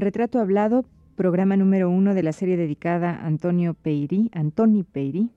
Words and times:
Retrato 0.00 0.38
Hablado, 0.38 0.84
programa 1.16 1.56
número 1.56 1.90
uno 1.90 2.14
de 2.14 2.22
la 2.22 2.30
serie 2.30 2.56
dedicada 2.56 3.16
a 3.16 3.26
Antonio 3.26 3.74
Peirí, 3.74 4.30
Antoni 4.32 4.84
Peirí, 4.84 5.32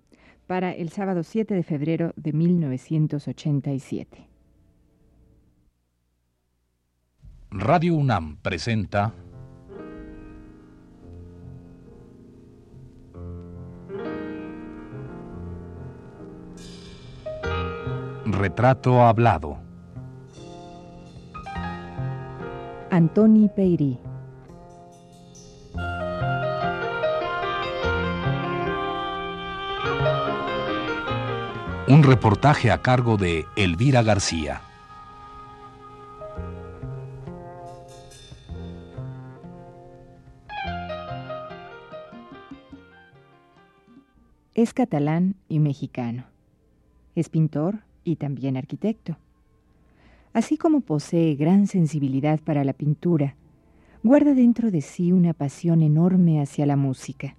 para 0.46 0.72
el 0.72 0.90
sábado 0.90 1.24
7 1.24 1.56
de 1.56 1.64
febrero 1.64 2.14
de 2.16 2.32
1987. 2.32 4.28
Radio 7.50 7.96
UNAM 7.96 8.38
presenta 8.38 9.16
Retrato 18.28 19.02
Hablado. 19.02 19.58
Antoni 22.92 23.50
Peirí. 23.50 24.11
Un 31.92 32.04
reportaje 32.04 32.72
a 32.72 32.82
cargo 32.82 33.18
de 33.18 33.46
Elvira 33.58 34.02
García. 34.02 34.62
Es 44.54 44.74
catalán 44.74 45.36
y 45.50 45.60
mexicano. 45.60 46.24
Es 47.14 47.28
pintor 47.28 47.80
y 48.06 48.16
también 48.16 48.56
arquitecto. 48.56 49.18
Así 50.32 50.56
como 50.56 50.80
posee 50.80 51.36
gran 51.36 51.68
sensibilidad 51.68 52.40
para 52.40 52.64
la 52.64 52.72
pintura, 52.72 53.36
guarda 54.02 54.34
dentro 54.34 54.72
de 54.72 54.80
sí 54.80 55.12
una 55.12 55.34
pasión 55.34 55.82
enorme 55.82 56.42
hacia 56.42 56.66
la 56.66 56.78
música. 56.78 57.36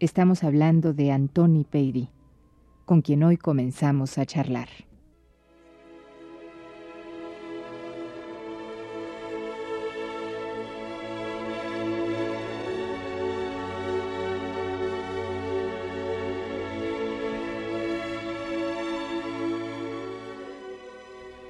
Estamos 0.00 0.44
hablando 0.44 0.92
de 0.92 1.12
Antoni 1.12 1.64
Peirí 1.64 2.10
con 2.88 3.02
quien 3.02 3.22
hoy 3.22 3.36
comenzamos 3.36 4.16
a 4.16 4.24
charlar. 4.24 4.70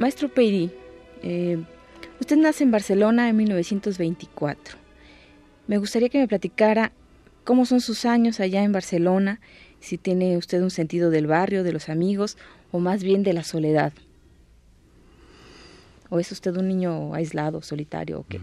Maestro 0.01 0.29
Peiri, 0.29 0.73
eh, 1.23 1.63
usted 2.19 2.37
nace 2.37 2.65
en 2.65 2.73
Barcelona 2.73 3.29
en 3.29 3.37
1924. 3.37 4.77
Me 5.69 5.79
gustaría 5.79 6.09
que 6.09 6.19
me 6.19 6.27
platicara 6.27 6.91
cómo 7.45 7.65
son 7.65 7.81
sus 7.81 8.05
años 8.07 8.41
allá 8.41 8.65
en 8.65 8.73
Barcelona 8.73 9.41
si 9.81 9.99
tiene 9.99 10.37
usted 10.37 10.63
un 10.63 10.71
sentido 10.71 11.11
del 11.11 11.27
barrio, 11.27 11.63
de 11.63 11.73
los 11.73 11.89
amigos 11.89 12.37
o 12.73 12.79
más 12.79 13.03
bien 13.03 13.23
de 13.23 13.33
la 13.33 13.43
soledad. 13.43 13.93
¿O 16.11 16.19
es 16.19 16.33
usted 16.33 16.57
un 16.57 16.69
niño 16.69 17.15
aislado, 17.15 17.63
solitario 17.63 18.21
o 18.21 18.27
qué? 18.27 18.41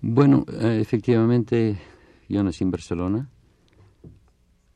Bueno, 0.00 0.44
eh, 0.60 0.78
efectivamente, 0.80 1.78
yo 2.28 2.42
nací 2.42 2.64
en 2.64 2.70
Barcelona. 2.70 3.28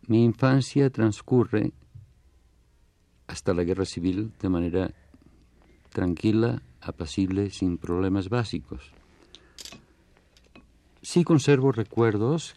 Mi 0.06 0.24
infancia 0.24 0.90
transcurre 0.90 1.72
hasta 3.26 3.54
la 3.54 3.62
guerra 3.62 3.84
civil 3.84 4.32
de 4.40 4.48
manera 4.48 4.90
tranquila, 5.90 6.62
apacible, 6.80 7.50
sin 7.50 7.78
problemas 7.78 8.28
básicos. 8.28 8.92
Sí 11.02 11.24
conservo 11.24 11.72
recuerdos 11.72 12.54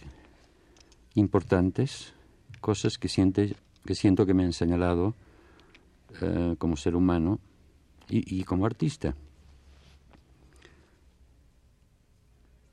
importantes, 1.15 2.13
cosas 2.61 2.97
que, 2.97 3.07
siente, 3.07 3.55
que 3.85 3.95
siento 3.95 4.25
que 4.25 4.33
me 4.33 4.43
han 4.43 4.53
señalado 4.53 5.15
eh, 6.21 6.55
como 6.57 6.77
ser 6.77 6.95
humano 6.95 7.39
y, 8.09 8.43
como 8.43 8.65
artista. 8.65 9.15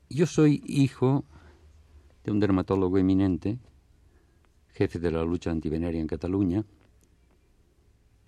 Yo 0.09 0.27
soy 0.27 0.61
hijo 0.67 1.23
de 2.23 2.31
un 2.31 2.39
dermatólogo 2.39 2.97
eminente, 2.99 3.57
jefe 4.73 4.99
de 4.99 5.11
la 5.11 5.23
lucha 5.23 5.49
antivenérea 5.49 5.99
en 5.99 6.07
Cataluña. 6.07 6.63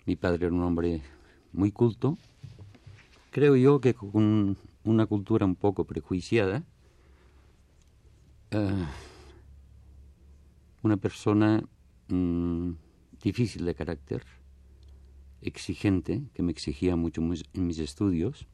Mi 0.06 0.16
padre 0.16 0.46
era 0.46 0.54
un 0.54 0.62
hombre 0.62 1.02
muy 1.52 1.70
culto, 1.70 2.18
creo 3.30 3.54
yo 3.54 3.80
que 3.80 3.94
con 3.94 4.56
una 4.82 5.06
cultura 5.06 5.46
un 5.46 5.54
poco 5.54 5.84
prejuiciada. 5.84 6.64
Uh, 8.52 9.13
una 10.84 10.98
persona 10.98 11.64
mmm, 12.08 12.72
difícil 13.22 13.64
de 13.64 13.74
carácter, 13.74 14.22
exigente, 15.40 16.22
que 16.34 16.42
me 16.42 16.52
exigía 16.52 16.94
mucho 16.94 17.22
en 17.22 17.66
mis 17.66 17.78
estudios, 17.78 18.46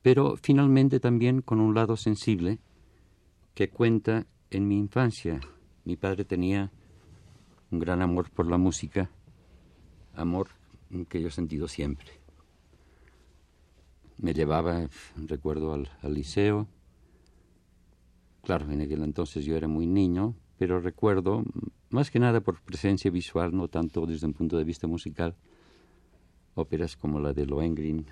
pero 0.00 0.36
finalmente 0.36 1.00
también 1.00 1.42
con 1.42 1.60
un 1.60 1.74
lado 1.74 1.96
sensible 1.96 2.60
que 3.54 3.68
cuenta 3.68 4.26
en 4.50 4.68
mi 4.68 4.78
infancia. 4.78 5.40
Mi 5.84 5.96
padre 5.96 6.24
tenía 6.24 6.70
un 7.70 7.80
gran 7.80 8.00
amor 8.00 8.30
por 8.30 8.46
la 8.46 8.58
música, 8.58 9.10
amor 10.14 10.48
que 11.08 11.20
yo 11.20 11.28
he 11.28 11.32
sentido 11.32 11.66
siempre. 11.68 12.12
Me 14.18 14.34
llevaba, 14.34 14.88
recuerdo, 15.16 15.74
al 15.74 16.14
liceo, 16.14 16.68
Claro, 18.48 18.72
en 18.72 18.80
aquel 18.80 19.02
entonces 19.02 19.44
yo 19.44 19.58
era 19.58 19.68
muy 19.68 19.86
niño, 19.86 20.34
pero 20.56 20.80
recuerdo, 20.80 21.44
más 21.90 22.10
que 22.10 22.18
nada 22.18 22.40
por 22.40 22.62
presencia 22.62 23.10
visual, 23.10 23.54
no 23.54 23.68
tanto 23.68 24.06
desde 24.06 24.26
un 24.26 24.32
punto 24.32 24.56
de 24.56 24.64
vista 24.64 24.86
musical, 24.86 25.36
óperas 26.54 26.96
como 26.96 27.20
la 27.20 27.34
de 27.34 27.44
Lohengrin 27.44 28.06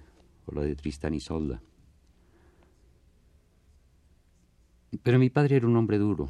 o 0.44 0.54
la 0.54 0.60
de 0.60 0.76
Tristan 0.76 1.14
y 1.14 1.20
Solda. 1.20 1.62
Pero 5.02 5.18
mi 5.18 5.30
padre 5.30 5.56
era 5.56 5.66
un 5.66 5.74
hombre 5.74 5.96
duro. 5.96 6.28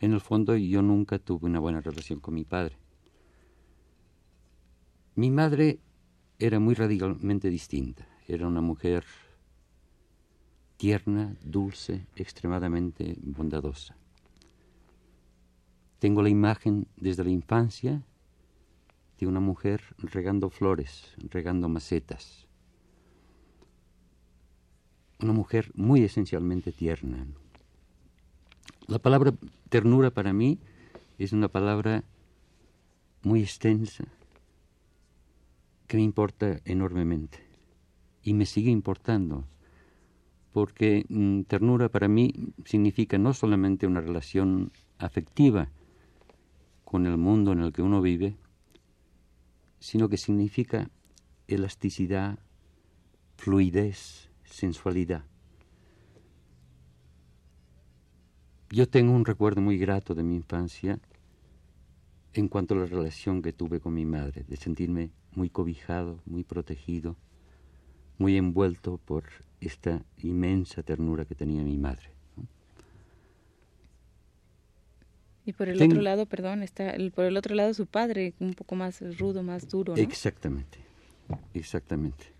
En 0.00 0.14
el 0.14 0.22
fondo 0.22 0.56
yo 0.56 0.80
nunca 0.80 1.18
tuve 1.18 1.44
una 1.44 1.60
buena 1.60 1.82
relación 1.82 2.20
con 2.20 2.32
mi 2.32 2.46
padre. 2.46 2.78
Mi 5.14 5.30
madre 5.30 5.78
era 6.38 6.58
muy 6.58 6.74
radicalmente 6.74 7.50
distinta. 7.50 8.08
Era 8.26 8.48
una 8.48 8.62
mujer 8.62 9.04
tierna, 10.76 11.36
dulce, 11.42 12.06
extremadamente 12.16 13.16
bondadosa. 13.22 13.96
Tengo 15.98 16.22
la 16.22 16.28
imagen 16.28 16.86
desde 16.96 17.24
la 17.24 17.30
infancia 17.30 18.02
de 19.18 19.26
una 19.26 19.40
mujer 19.40 19.82
regando 19.98 20.50
flores, 20.50 21.14
regando 21.30 21.68
macetas. 21.68 22.46
Una 25.20 25.32
mujer 25.32 25.70
muy 25.74 26.02
esencialmente 26.02 26.72
tierna. 26.72 27.26
La 28.86 28.98
palabra 28.98 29.32
ternura 29.70 30.10
para 30.10 30.32
mí 30.32 30.58
es 31.18 31.32
una 31.32 31.48
palabra 31.48 32.04
muy 33.22 33.40
extensa 33.40 34.04
que 35.86 35.96
me 35.96 36.02
importa 36.02 36.60
enormemente 36.64 37.38
y 38.22 38.34
me 38.34 38.44
sigue 38.44 38.70
importando 38.70 39.44
porque 40.54 41.04
mm, 41.08 41.42
ternura 41.42 41.88
para 41.88 42.06
mí 42.06 42.32
significa 42.64 43.18
no 43.18 43.34
solamente 43.34 43.88
una 43.88 44.00
relación 44.00 44.70
afectiva 44.98 45.68
con 46.84 47.06
el 47.06 47.18
mundo 47.18 47.50
en 47.50 47.58
el 47.58 47.72
que 47.72 47.82
uno 47.82 48.00
vive, 48.00 48.36
sino 49.80 50.08
que 50.08 50.16
significa 50.16 50.88
elasticidad, 51.48 52.38
fluidez, 53.36 54.30
sensualidad. 54.44 55.24
Yo 58.70 58.88
tengo 58.88 59.12
un 59.12 59.24
recuerdo 59.24 59.60
muy 59.60 59.76
grato 59.76 60.14
de 60.14 60.22
mi 60.22 60.36
infancia 60.36 61.00
en 62.32 62.46
cuanto 62.46 62.74
a 62.74 62.78
la 62.78 62.86
relación 62.86 63.42
que 63.42 63.52
tuve 63.52 63.80
con 63.80 63.92
mi 63.92 64.06
madre, 64.06 64.44
de 64.46 64.56
sentirme 64.56 65.10
muy 65.32 65.50
cobijado, 65.50 66.20
muy 66.26 66.44
protegido, 66.44 67.16
muy 68.18 68.36
envuelto 68.36 68.98
por 68.98 69.24
esta 69.66 70.02
inmensa 70.18 70.82
ternura 70.82 71.24
que 71.24 71.34
tenía 71.34 71.62
mi 71.62 71.76
madre. 71.76 72.14
Y 75.46 75.52
por 75.52 75.68
el 75.68 75.82
otro 75.82 76.00
lado, 76.00 76.26
perdón, 76.26 76.62
está 76.62 76.90
el, 76.90 77.12
por 77.12 77.26
el 77.26 77.36
otro 77.36 77.54
lado 77.54 77.74
su 77.74 77.86
padre, 77.86 78.32
un 78.40 78.54
poco 78.54 78.76
más 78.76 79.02
rudo, 79.18 79.42
más 79.42 79.68
duro. 79.68 79.94
¿no? 79.94 80.02
Exactamente, 80.02 80.78
exactamente. 81.52 82.32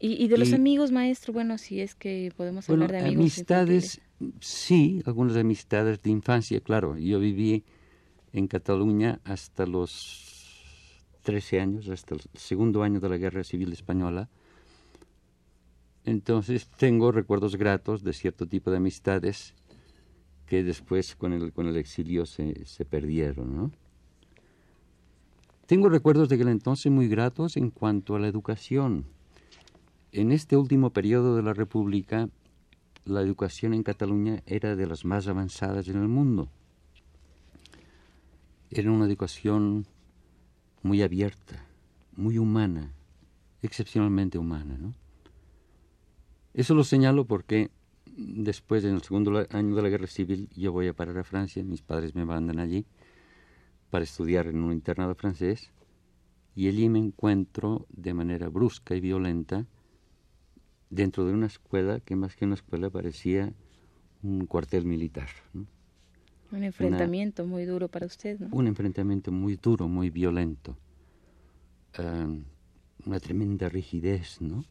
Y, 0.00 0.24
y 0.24 0.28
de 0.28 0.38
los 0.38 0.52
amigos, 0.52 0.90
maestro, 0.90 1.32
bueno, 1.32 1.56
si 1.58 1.80
es 1.80 1.94
que 1.94 2.32
podemos 2.36 2.68
hablar 2.68 2.90
de 2.90 2.98
amigos. 2.98 3.16
Amistades, 3.16 4.00
sí, 4.40 5.00
algunas 5.06 5.36
amistades 5.36 6.02
de 6.02 6.10
infancia, 6.10 6.60
claro. 6.60 6.98
Yo 6.98 7.20
viví 7.20 7.64
en 8.32 8.48
Cataluña 8.48 9.20
hasta 9.22 9.64
los 9.64 11.04
13 11.22 11.60
años, 11.60 11.88
hasta 11.88 12.16
el 12.16 12.20
segundo 12.34 12.82
año 12.82 12.98
de 12.98 13.08
la 13.08 13.16
Guerra 13.16 13.44
Civil 13.44 13.72
Española 13.72 14.28
Entonces 16.04 16.68
tengo 16.68 17.12
recuerdos 17.12 17.56
gratos 17.56 18.04
de 18.04 18.12
cierto 18.12 18.46
tipo 18.46 18.70
de 18.70 18.76
amistades 18.76 19.54
que 20.46 20.62
después 20.62 21.16
con 21.16 21.32
el, 21.32 21.52
con 21.52 21.66
el 21.66 21.76
exilio 21.76 22.26
se, 22.26 22.66
se 22.66 22.84
perdieron, 22.84 23.56
¿no? 23.56 23.70
Tengo 25.66 25.88
recuerdos 25.88 26.28
de 26.28 26.34
aquel 26.34 26.48
entonces 26.48 26.92
muy 26.92 27.08
gratos 27.08 27.56
en 27.56 27.70
cuanto 27.70 28.14
a 28.14 28.20
la 28.20 28.28
educación. 28.28 29.06
En 30.12 30.30
este 30.30 30.58
último 30.58 30.90
periodo 30.90 31.36
de 31.36 31.42
la 31.42 31.54
República, 31.54 32.28
la 33.06 33.22
educación 33.22 33.72
en 33.72 33.82
Cataluña 33.82 34.42
era 34.44 34.76
de 34.76 34.86
las 34.86 35.06
más 35.06 35.26
avanzadas 35.26 35.88
en 35.88 35.96
el 35.96 36.08
mundo. 36.08 36.50
Era 38.70 38.92
una 38.92 39.06
educación 39.06 39.86
muy 40.82 41.00
abierta, 41.02 41.64
muy 42.14 42.36
humana, 42.36 42.92
excepcionalmente 43.62 44.36
humana. 44.36 44.76
¿no? 44.78 44.94
Eso 46.54 46.74
lo 46.74 46.84
señalo 46.84 47.26
porque 47.26 47.70
después, 48.16 48.84
en 48.84 48.94
el 48.94 49.02
segundo 49.02 49.44
año 49.50 49.74
de 49.74 49.82
la 49.82 49.88
guerra 49.88 50.06
civil, 50.06 50.48
yo 50.54 50.72
voy 50.72 50.86
a 50.86 50.94
parar 50.94 51.18
a 51.18 51.24
Francia, 51.24 51.64
mis 51.64 51.82
padres 51.82 52.14
me 52.14 52.24
mandan 52.24 52.60
allí 52.60 52.86
para 53.90 54.04
estudiar 54.04 54.46
en 54.46 54.62
un 54.62 54.72
internado 54.72 55.14
francés 55.16 55.72
y 56.54 56.68
allí 56.68 56.88
me 56.88 57.00
encuentro 57.00 57.86
de 57.90 58.14
manera 58.14 58.48
brusca 58.48 58.94
y 58.94 59.00
violenta 59.00 59.66
dentro 60.90 61.26
de 61.26 61.32
una 61.32 61.46
escuela 61.46 61.98
que 62.00 62.14
más 62.14 62.36
que 62.36 62.44
una 62.44 62.54
escuela 62.54 62.88
parecía 62.88 63.52
un 64.22 64.46
cuartel 64.46 64.86
militar. 64.86 65.28
Un 66.52 66.62
enfrentamiento 66.62 67.44
muy 67.46 67.64
duro 67.64 67.88
para 67.88 68.06
usted, 68.06 68.38
¿no? 68.38 68.48
Un 68.52 68.68
enfrentamiento 68.68 69.32
muy 69.32 69.56
duro, 69.56 69.88
muy 69.88 70.10
violento. 70.10 70.76
Em, 71.98 72.44
una 73.06 73.18
tremenda 73.18 73.68
rigidez, 73.68 74.40
¿no? 74.40 74.64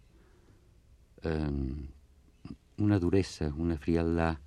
Em, 1.24 1.88
una 2.78 3.00
dureza, 3.00 3.54
una 3.56 3.78
frialdad. 3.78 4.40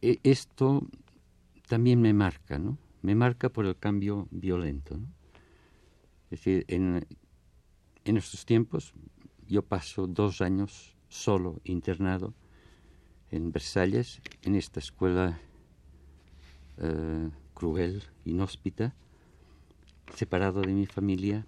E, 0.00 0.20
esto 0.22 0.86
también 1.68 2.00
me 2.00 2.12
marca, 2.12 2.58
¿no? 2.58 2.78
Me 3.02 3.14
marca 3.14 3.48
por 3.48 3.66
el 3.66 3.76
cambio 3.76 4.28
violento. 4.30 5.00
Es 6.30 6.40
decir, 6.40 6.64
en, 6.68 7.06
estos 8.04 8.44
tiempos 8.44 8.92
yo 9.48 9.62
paso 9.62 10.06
dos 10.06 10.40
años 10.40 10.96
solo 11.08 11.60
internado 11.64 12.34
en 13.30 13.52
Versalles, 13.52 14.20
en 14.42 14.54
esta 14.54 14.80
escuela 14.80 15.38
uh, 16.78 17.30
cruel, 17.52 18.04
inhóspita, 18.24 18.94
separado 20.14 20.60
de 20.62 20.72
mi 20.72 20.86
familia, 20.86 21.46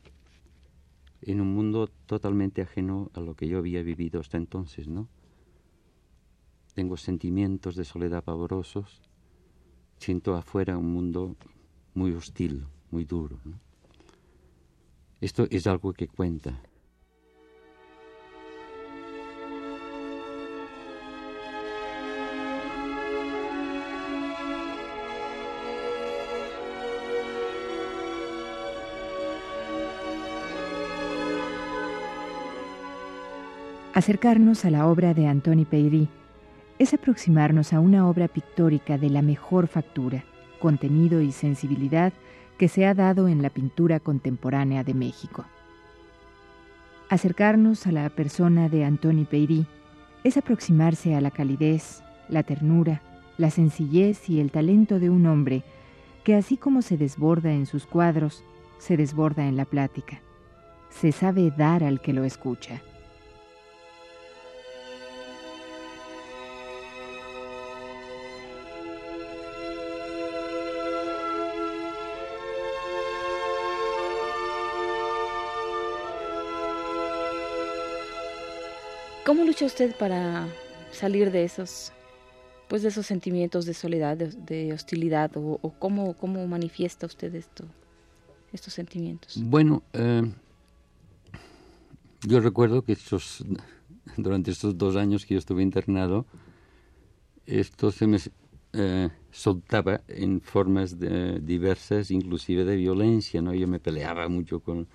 en 1.27 1.41
un 1.41 1.53
mundo 1.53 1.89
totalmente 2.07 2.63
ajeno 2.63 3.11
a 3.15 3.21
lo 3.21 3.35
que 3.35 3.49
yo 3.49 3.59
había 3.59 3.83
vivido 3.83 4.21
hasta 4.21 4.37
entonces, 4.37 4.87
¿no? 4.87 5.09
Tengo 6.75 6.97
sentimientos 6.97 7.75
de 7.75 7.85
soledad 7.85 8.23
pavorosos, 8.23 9.03
siento 9.99 10.37
afuera 10.37 10.79
un 10.79 10.93
mundo 10.93 11.37
muy 11.95 12.13
hostil, 12.13 12.67
muy 12.91 13.05
duro. 13.05 13.41
Esto 15.21 15.47
es 15.51 15.67
algo 15.67 15.93
que 15.93 16.07
cuenta. 16.07 16.63
Acercarnos 33.97 34.67
a 34.67 34.71
la 34.71 34.89
obra 34.89 35.15
de 35.15 35.27
Antoni 35.27 35.65
Peyri 35.65 36.11
es 36.79 36.93
aproximarnos 36.93 37.73
a 37.73 37.81
una 37.81 38.07
obra 38.07 38.29
pictórica 38.29 38.99
de 38.99 39.09
la 39.09 39.23
mejor 39.23 39.69
factura, 39.69 40.23
contenido 40.61 41.23
y 41.23 41.33
sensibilidad 41.33 42.13
que 42.59 42.69
se 42.69 42.85
ha 42.85 42.93
dado 42.93 43.27
en 43.27 43.41
la 43.41 43.49
pintura 43.49 43.99
contemporánea 43.99 44.85
de 44.85 44.93
México. 44.93 45.47
Acercarnos 47.09 47.87
a 47.87 47.93
la 47.93 48.11
persona 48.11 48.69
de 48.69 48.85
Antoni 48.85 49.25
Peyri 49.25 49.65
es 50.25 50.37
aproximarse 50.37 51.15
a 51.15 51.23
la 51.23 51.31
calidez, 51.31 52.03
la 52.29 52.43
ternura, 52.43 53.01
la 53.39 53.49
sencillez 53.49 54.29
y 54.29 54.41
el 54.41 54.51
talento 54.51 54.99
de 54.99 55.09
un 55.09 55.25
hombre 55.25 55.63
que 56.23 56.35
así 56.35 56.59
como 56.59 56.83
se 56.83 56.99
desborda 56.99 57.51
en 57.51 57.65
sus 57.65 57.87
cuadros, 57.87 58.45
se 58.77 58.99
desborda 58.99 59.49
en 59.49 59.57
la 59.57 59.65
plática. 59.65 60.21
Se 60.91 61.13
sabe 61.13 61.51
dar 61.57 61.83
al 61.83 62.03
que 62.03 62.13
lo 62.13 62.25
escucha. 62.25 62.83
¿Cómo 79.27 79.43
lucha 79.43 79.67
usted 79.67 79.93
para 79.97 80.47
salir 80.93 81.33
de 81.33 81.43
esos, 81.43 81.91
pues 82.69 82.83
de 82.83 82.91
esos 82.91 83.07
sentimientos 83.07 83.67
de 83.67 83.75
soledad, 83.75 84.17
de, 84.17 84.73
hostilidad, 84.73 85.33
o, 85.35 85.59
cómo, 85.81 86.15
cómo, 86.15 86.47
manifiesta 86.47 87.07
usted 87.07 87.35
esto, 87.35 87.65
estos 88.53 88.73
sentimientos? 88.73 89.37
Bueno, 89.43 89.83
eh, 89.95 90.23
yo 92.25 92.39
recuerdo 92.39 92.83
que 92.83 92.93
estos, 92.93 93.45
durante 94.17 94.53
estos 94.53 94.79
dos 94.79 94.95
años 94.95 95.27
que 95.27 95.35
yo 95.35 95.39
estuve 95.39 95.65
internado, 95.65 96.25
esto 97.47 97.91
se 97.91 98.07
me 98.07 98.19
eh, 98.75 99.09
soltaba 99.33 100.03
en 100.07 100.41
formas 100.41 101.01
diversas, 101.01 102.13
inclusive 102.13 102.65
de 102.65 102.77
violencia, 102.77 103.43
¿no? 103.43 103.53
Yo 103.55 103.67
me 103.67 103.81
peleaba 103.81 104.29
mucho 104.29 104.61
con, 104.61 104.87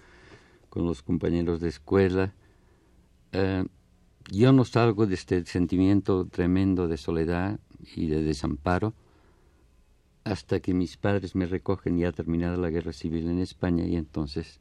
con 0.69 0.86
los 0.86 1.01
compañeros 1.01 1.60
de 1.60 1.68
escuela. 1.68 2.34
Eh, 3.34 3.66
yo 4.29 4.51
no 4.51 4.65
salgo 4.65 5.07
de 5.07 5.15
este 5.15 5.45
sentimiento 5.45 6.25
tremendo 6.25 6.88
de 6.88 6.97
soledad 6.97 7.59
y 7.95 8.07
de 8.07 8.21
desamparo 8.21 8.94
hasta 10.23 10.59
que 10.59 10.73
mis 10.73 10.97
padres 10.97 11.35
me 11.35 11.45
recogen 11.45 11.97
ya 11.97 12.12
terminada 12.12 12.57
la 12.57 12.69
guerra 12.69 12.94
civil 12.94 13.29
en 13.29 13.39
España 13.39 13.85
y 13.85 13.95
entonces 13.95 14.59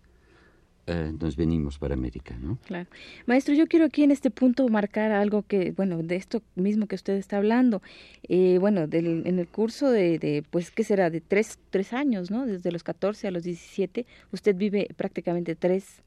eh, 0.86 1.12
nos 1.20 1.36
venimos 1.36 1.78
para 1.78 1.94
América, 1.94 2.36
¿no? 2.40 2.58
Claro. 2.66 2.88
Maestro, 3.26 3.54
yo 3.54 3.66
quiero 3.66 3.84
aquí 3.84 4.02
en 4.02 4.10
este 4.10 4.30
punto 4.30 4.66
marcar 4.68 5.12
algo 5.12 5.42
que, 5.42 5.72
bueno, 5.72 6.02
de 6.02 6.16
esto 6.16 6.42
mismo 6.56 6.86
que 6.86 6.96
usted 6.96 7.14
está 7.14 7.36
hablando. 7.36 7.82
Eh, 8.28 8.56
bueno, 8.58 8.88
del, 8.88 9.26
en 9.26 9.38
el 9.38 9.46
curso 9.46 9.90
de, 9.90 10.18
de, 10.18 10.42
pues, 10.50 10.70
¿qué 10.70 10.82
será? 10.82 11.10
De 11.10 11.20
tres, 11.20 11.58
tres 11.70 11.92
años, 11.92 12.30
¿no? 12.30 12.46
Desde 12.46 12.72
los 12.72 12.82
14 12.82 13.28
a 13.28 13.30
los 13.30 13.44
17, 13.44 14.06
usted 14.32 14.56
vive 14.56 14.88
prácticamente 14.96 15.54
tres 15.54 16.02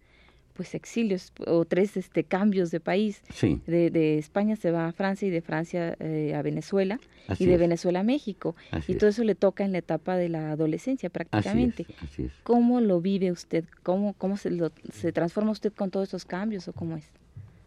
pues 0.53 0.75
exilios 0.75 1.33
o 1.47 1.65
tres 1.65 1.97
este 1.97 2.23
cambios 2.23 2.71
de 2.71 2.79
país. 2.79 3.21
De, 3.65 3.89
de, 3.89 4.17
España 4.17 4.55
se 4.55 4.71
va 4.71 4.87
a 4.87 4.91
Francia 4.91 5.27
y 5.27 5.31
de 5.31 5.41
Francia 5.41 5.95
eh, 5.99 6.33
a 6.35 6.41
Venezuela 6.41 6.99
y 7.39 7.45
de 7.45 7.57
Venezuela 7.57 8.01
a 8.01 8.03
México. 8.03 8.55
y 8.87 8.95
todo 8.95 9.09
eso 9.09 9.23
le 9.23 9.35
toca 9.35 9.65
en 9.65 9.71
la 9.71 9.79
etapa 9.79 10.15
de 10.15 10.29
la 10.29 10.51
adolescencia 10.51 11.09
prácticamente. 11.09 11.85
Así 12.01 12.23
es, 12.23 12.31
¿Cómo 12.43 12.81
lo 12.81 13.01
vive 13.01 13.31
usted? 13.31 13.65
¿Cómo, 13.81 14.13
cómo 14.13 14.37
se, 14.37 14.51
lo, 14.51 14.71
se 14.91 15.11
transforma 15.11 15.51
usted 15.51 15.73
con 15.73 15.89
todos 15.89 16.09
esos 16.09 16.25
cambios 16.25 16.67
o 16.67 16.73
cómo 16.73 16.97
es? 16.97 17.05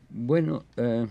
Bueno, 0.09 0.65
eh, 0.77 1.07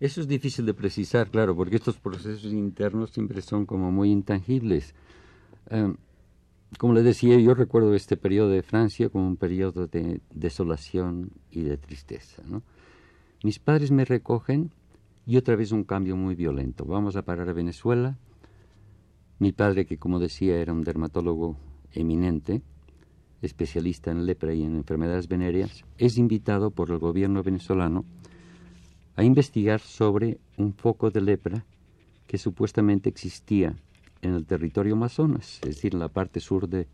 eso 0.00 0.20
es 0.20 0.28
difícil 0.28 0.66
de 0.66 0.74
precisar, 0.74 1.30
claro, 1.30 1.54
porque 1.54 1.76
estos 1.76 1.96
procesos 1.96 2.52
internos 2.52 3.10
siempre 3.10 3.40
son 3.42 3.66
como 3.66 3.92
muy 3.92 4.10
intangibles. 4.10 4.94
Eh, 5.70 5.94
como 6.78 6.94
le 6.94 7.02
decía, 7.02 7.38
yo 7.38 7.54
recuerdo 7.54 7.94
este 7.94 8.16
periodo 8.16 8.48
de 8.50 8.62
Francia 8.62 9.08
como 9.08 9.26
un 9.26 9.36
periodo 9.36 9.86
de 9.86 10.20
desolación 10.34 11.30
y 11.50 11.62
de 11.62 11.76
tristeza. 11.76 12.42
Mis 13.44 13.58
padres 13.58 13.90
me 13.90 14.04
recogen 14.04 14.72
y 15.26 15.36
otra 15.36 15.56
vez 15.56 15.72
un 15.72 15.84
cambio 15.84 16.16
muy 16.16 16.34
violento. 16.34 16.84
Vamos 16.84 17.16
a 17.16 17.22
parar 17.22 17.48
a 17.48 17.52
Venezuela. 17.52 18.18
Mi 19.38 19.52
padre, 19.52 19.86
que 19.86 19.98
como 19.98 20.18
decía 20.18 20.56
era 20.56 20.72
un 20.72 20.82
dermatólogo 20.82 21.56
eminente, 21.92 22.62
especialista 23.42 24.10
en 24.10 24.24
lepra 24.24 24.54
y 24.54 24.62
en 24.62 24.76
enfermedades 24.76 25.28
venéreas, 25.28 25.84
es 25.98 26.16
invitado 26.16 26.70
por 26.70 26.90
el 26.90 26.98
gobierno 26.98 27.42
venezolano 27.42 28.04
a 29.16 29.24
investigar 29.24 29.80
sobre 29.80 30.38
un 30.56 30.72
foco 30.72 31.10
de 31.10 31.20
lepra 31.20 31.64
que 32.26 32.38
supuestamente 32.38 33.10
existía 33.10 33.76
en 34.22 34.34
el 34.34 34.46
territorio 34.46 34.94
Amazonas, 34.94 35.58
es 35.62 35.76
decir, 35.76 35.94
en 35.94 36.00
la 36.00 36.08
parte 36.08 36.40
sur 36.40 36.68
de, 36.68 36.88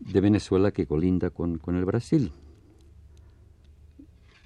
de 0.00 0.20
Venezuela 0.20 0.72
que 0.72 0.86
colinda 0.86 1.30
con, 1.30 1.58
con 1.58 1.76
el 1.76 1.84
Brasil. 1.84 2.32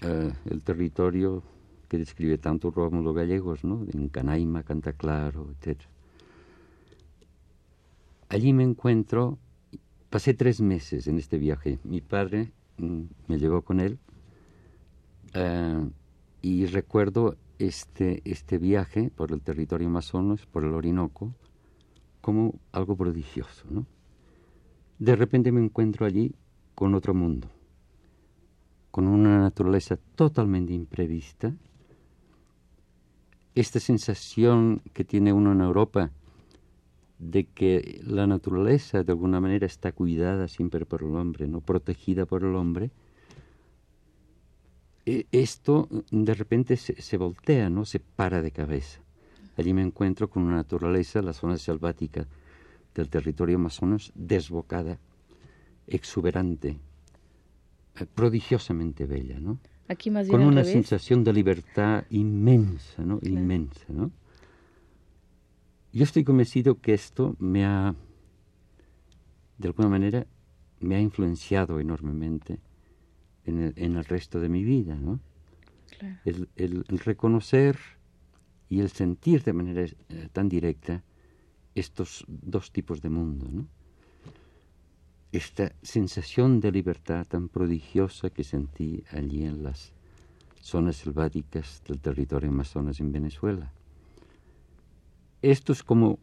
Uh, 0.03 0.33
el 0.51 0.63
territorio 0.63 1.43
que 1.89 1.97
describe 1.97 2.37
tanto 2.37 2.71
Rómulo 2.71 3.15
Gallegos, 3.15 3.65
¿no? 3.65 3.87
En 3.93 4.09
Canaima, 4.09 4.63
Cantaclaro, 4.63 5.49
etc. 5.63 5.81
Allí 8.29 8.53
me 8.53 8.65
encuentro, 8.65 9.39
pasé 10.11 10.35
tres 10.35 10.61
meses 10.61 11.07
en 11.07 11.19
este 11.19 11.39
viaje. 11.39 11.79
Mi 11.85 12.01
padre 12.01 12.53
mm, 12.77 13.03
me 13.29 13.39
llevó 13.39 13.63
con 13.63 13.81
él 13.81 13.99
Eh, 15.35 15.91
y 16.43 16.67
recuerdo 16.67 17.37
este, 17.59 18.23
este 18.25 18.59
viaje 18.59 19.11
por 19.15 19.33
el 19.33 19.41
territorio 19.41 19.89
Amazonas, 19.89 20.47
por 20.47 20.65
el 20.65 20.75
Orinoco, 20.75 21.35
como 22.25 22.55
algo 22.73 22.97
prodigioso. 22.97 23.67
¿no? 23.69 23.85
De 24.99 25.15
repente 25.15 25.53
me 25.53 25.63
encuentro 25.63 26.07
allí 26.07 26.35
con 26.75 26.95
otro 26.95 27.13
mundo, 27.13 27.51
con 28.91 29.07
una 29.07 29.39
naturaleza 29.39 29.99
totalmente 30.15 30.73
imprevista. 30.73 31.55
Esta 33.55 33.79
sensación 33.79 34.81
que 34.95 35.05
tiene 35.05 35.35
uno 35.35 35.53
en 35.53 35.61
Europa 35.61 36.13
de 37.19 37.45
que 37.45 38.01
la 38.03 38.27
naturaleza 38.27 39.03
de 39.03 39.13
alguna 39.13 39.39
manera 39.39 39.67
está 39.67 39.93
cuidada 39.93 40.49
siempre 40.49 40.87
por 40.87 41.03
el 41.03 41.15
hombre, 41.17 41.47
no 41.47 41.61
protegida 41.61 42.25
por 42.25 42.43
el 42.43 42.57
hombre, 42.57 42.91
e, 45.05 45.27
esto 45.31 45.91
de 46.11 46.33
repente 46.33 46.79
se, 46.79 47.17
voltea, 47.19 47.69
¿no? 47.69 47.85
Se 47.85 48.01
para 48.01 48.41
de 48.41 48.51
cabeza. 48.51 49.04
Allí 49.57 49.73
me 49.73 49.83
encuentro 49.83 50.29
con 50.29 50.43
una 50.43 50.57
naturaleza, 50.57 51.23
la 51.23 51.33
zona 51.33 51.57
selvática 51.57 52.27
del 52.95 53.09
territorio 53.09 53.57
amazonas, 53.57 54.13
desbocada, 54.15 54.99
exuberante, 55.87 56.79
eh, 57.97 58.07
prodigiosamente 58.15 59.07
bella, 59.07 59.39
¿no? 59.39 59.59
Aquí 59.89 60.11
más 60.11 60.27
bien 60.27 60.39
con 60.39 60.49
una 60.49 60.65
sensación 60.65 61.25
de 61.25 61.33
libertad 61.33 62.05
inmensa, 62.11 63.05
¿no? 63.05 63.19
Inmensa, 63.23 63.85
¿no? 63.89 64.11
Yo 65.93 66.03
estoy 66.03 66.25
convencido 66.25 66.81
que 66.81 66.95
esto 66.95 67.37
me 67.39 67.65
ha, 67.65 67.95
de 69.59 69.69
alguna 69.69 69.89
manera, 69.89 70.27
me 70.81 70.97
ha 70.97 71.01
influenciado 71.01 71.79
enormemente 71.79 72.59
en 73.45 73.61
el, 73.61 73.73
en 73.77 73.97
el 73.97 74.05
resto 74.05 74.41
de 74.41 74.49
mi 74.49 74.65
vida, 74.65 74.97
¿no? 74.97 75.21
El, 76.25 76.49
el, 76.57 76.85
reconocer 76.99 77.79
y 78.75 78.81
el 78.81 78.91
sentir 78.91 79.43
de 79.43 79.53
manera 79.53 79.83
eh, 79.83 80.29
tan 80.33 80.49
directa 80.49 81.03
estos 81.75 82.25
dos 82.29 82.73
tipos 82.73 83.01
de 83.01 83.11
mundo. 83.11 83.47
Esta 85.33 85.73
sensación 85.83 86.61
de 86.61 86.71
libertad 86.71 87.27
tan 87.27 87.49
prodigiosa 87.49 88.31
que 88.31 88.45
sentí 88.45 89.03
allí 89.11 89.45
en 89.45 89.63
las 89.63 89.93
zonas 90.61 90.97
selváticas 90.97 91.83
del 91.87 92.01
territorio 92.01 92.51
Amazonas 92.51 93.01
en 93.01 93.11
Venezuela 93.13 93.73
esto 95.51 95.75
es 95.75 95.83
como 95.83 96.19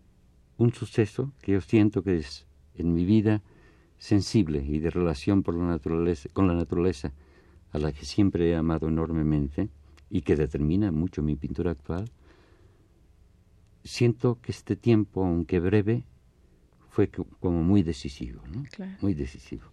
un 0.58 0.74
suceso 0.74 1.32
que 1.44 1.52
yo 1.52 1.62
siento 1.62 2.02
que 2.02 2.18
es 2.18 2.48
en 2.74 2.92
mi 2.96 3.06
vida 3.06 3.44
sensible 4.00 4.66
y 4.66 4.80
de 4.80 4.90
relación 4.90 5.44
con 5.44 5.60
la 5.60 6.56
naturaleza, 6.56 7.14
a 7.72 7.78
la 7.78 7.92
que 7.92 8.04
siempre 8.04 8.50
he 8.50 8.56
amado 8.56 8.88
enormemente 8.88 9.70
y 10.10 10.22
que 10.22 10.36
determina 10.36 10.92
mucho 10.92 11.22
mi 11.22 11.36
pintura 11.36 11.70
actual, 11.70 12.10
siento 13.84 14.40
que 14.42 14.52
este 14.52 14.76
tiempo, 14.76 15.24
aunque 15.26 15.60
breve, 15.60 16.06
fue 16.92 17.10
como 17.40 17.64
muy 17.64 17.84
decisivo, 17.84 18.42
¿no? 18.54 18.66
Muy 19.00 19.14
decisivo. 19.14 19.64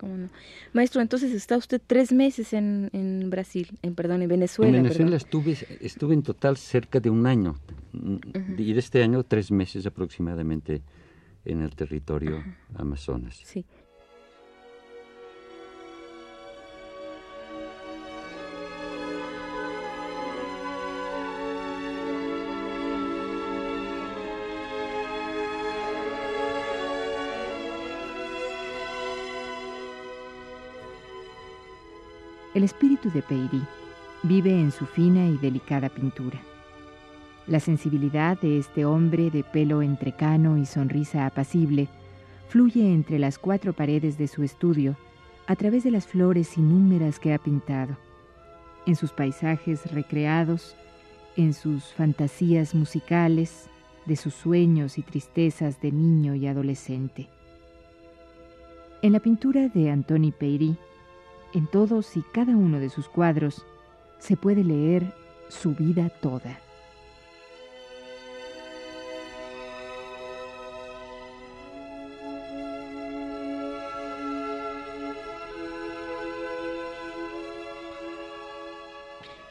Maestro, 0.72 1.02
entonces 1.02 1.32
está 1.32 1.56
usted 1.56 1.80
tres 1.84 2.12
meses 2.12 2.52
en, 2.52 2.90
en 2.92 3.28
Brasil, 3.28 3.76
en 3.82 3.96
perdón, 3.96 4.22
en 4.22 4.28
Venezuela. 4.28 4.76
En 4.76 4.84
Venezuela 4.84 5.16
estuve, 5.16 5.56
estuve 5.80 6.14
en 6.14 6.22
total 6.22 6.56
cerca 6.56 7.00
de 7.00 7.10
un 7.10 7.26
año 7.26 7.56
y 8.56 8.72
de 8.72 8.78
este 8.78 9.02
año 9.02 9.24
tres 9.24 9.50
meses 9.50 9.84
aproximadamente 9.84 10.82
en 11.44 11.62
el 11.62 11.74
territorio 11.74 12.44
Amazonas. 12.76 13.40
Sí. 13.44 13.64
El 32.58 32.64
espíritu 32.64 33.08
de 33.12 33.22
Peirí 33.22 33.62
vive 34.24 34.50
en 34.50 34.72
su 34.72 34.84
fina 34.84 35.28
y 35.28 35.38
delicada 35.38 35.88
pintura. 35.88 36.40
La 37.46 37.60
sensibilidad 37.60 38.36
de 38.40 38.58
este 38.58 38.84
hombre 38.84 39.30
de 39.30 39.44
pelo 39.44 39.80
entrecano 39.80 40.58
y 40.58 40.66
sonrisa 40.66 41.24
apacible 41.24 41.86
fluye 42.48 42.92
entre 42.92 43.20
las 43.20 43.38
cuatro 43.38 43.74
paredes 43.74 44.18
de 44.18 44.26
su 44.26 44.42
estudio 44.42 44.96
a 45.46 45.54
través 45.54 45.84
de 45.84 45.92
las 45.92 46.08
flores 46.08 46.58
inúmeras 46.58 47.20
que 47.20 47.32
ha 47.32 47.38
pintado, 47.38 47.96
en 48.86 48.96
sus 48.96 49.12
paisajes 49.12 49.92
recreados, 49.92 50.74
en 51.36 51.54
sus 51.54 51.84
fantasías 51.92 52.74
musicales, 52.74 53.70
de 54.04 54.16
sus 54.16 54.34
sueños 54.34 54.98
y 54.98 55.02
tristezas 55.02 55.80
de 55.80 55.92
niño 55.92 56.34
y 56.34 56.48
adolescente. 56.48 57.28
En 59.00 59.12
la 59.12 59.20
pintura 59.20 59.68
de 59.68 59.92
Antoni 59.92 60.32
Peirí, 60.32 60.76
en 61.54 61.66
todos 61.66 62.16
y 62.16 62.22
cada 62.22 62.56
uno 62.56 62.78
de 62.80 62.90
sus 62.90 63.08
cuadros 63.08 63.64
se 64.18 64.36
puede 64.36 64.64
leer 64.64 65.12
su 65.48 65.74
vida 65.74 66.10
toda. 66.10 66.60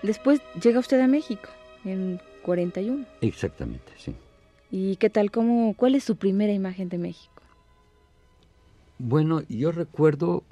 Después 0.04 0.42
llega 0.62 0.80
usted 0.80 1.02
a 1.02 1.08
México 1.08 1.50
en 1.84 2.22
41. 2.44 3.06
Exactamente, 3.22 3.92
sí. 3.98 4.16
¿Y 4.72 4.96
qué 4.98 5.10
tal? 5.10 5.32
Cómo, 5.32 5.74
¿Cuál 5.76 5.96
es 5.96 6.04
su 6.04 6.16
primera 6.16 6.54
imagen 6.54 6.88
de 6.88 6.98
México? 6.98 7.42
Bueno, 9.00 9.42
yo 9.50 9.72
recuerdo 9.72 10.44